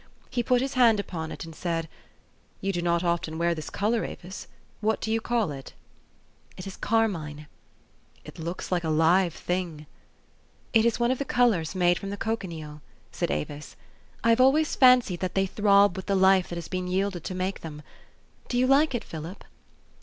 He 0.31 0.41
put 0.41 0.61
his 0.61 0.73
hand 0.73 0.99
upon 0.99 1.31
it, 1.31 1.45
and 1.45 1.53
said," 1.53 1.87
You 2.59 2.73
do 2.73 2.81
not 2.81 3.03
often 3.03 3.37
wear 3.37 3.53
this 3.53 3.69
color, 3.69 4.03
Avis. 4.03 4.47
What 4.79 4.99
do 4.99 5.11
you 5.11 5.21
call 5.21 5.51
it?" 5.51 5.73
4' 6.53 6.53
It 6.57 6.65
is 6.65 6.75
carmine."" 6.75 7.45
It 8.25 8.39
looks 8.39 8.71
like 8.71 8.83
a 8.83 8.89
live 8.89 9.35
thing."" 9.35 9.85
It 10.73 10.85
is 10.85 10.97
oiieof 10.97 11.19
the 11.19 11.23
colors 11.25 11.75
made 11.75 11.99
from 11.99 12.09
the 12.09 12.17
cochineal," 12.17 12.81
THE 13.11 13.17
STORY 13.27 13.41
OF 13.43 13.51
AVIS. 13.51 13.75
243 14.23 14.23
said 14.23 14.23
Avis." 14.23 14.23
I 14.23 14.29
have 14.31 14.41
always 14.41 14.75
fancied 14.75 15.19
that 15.19 15.35
they 15.35 15.45
throb 15.45 15.95
with 15.95 16.07
the 16.07 16.15
life 16.15 16.49
that 16.49 16.55
has 16.57 16.67
been 16.67 16.87
yielded 16.87 17.23
to 17.23 17.35
make 17.35 17.59
them. 17.61 17.83
Do 18.47 18.57
you 18.57 18.65
like 18.65 18.95
it, 18.95 19.03
Philip?" 19.03 19.43